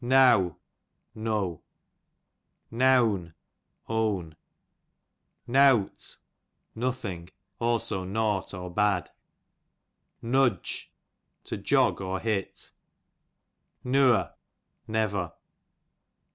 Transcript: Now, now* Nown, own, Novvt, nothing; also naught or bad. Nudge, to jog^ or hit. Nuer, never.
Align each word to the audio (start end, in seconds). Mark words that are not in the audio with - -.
Now, 0.03 0.57
now* 1.13 1.61
Nown, 2.71 3.35
own, 3.87 4.35
Novvt, 5.47 6.17
nothing; 6.73 7.29
also 7.59 8.03
naught 8.03 8.51
or 8.55 8.73
bad. 8.73 9.11
Nudge, 10.23 10.91
to 11.43 11.55
jog^ 11.55 12.01
or 12.01 12.19
hit. 12.19 12.71
Nuer, 13.83 14.33
never. 14.87 15.33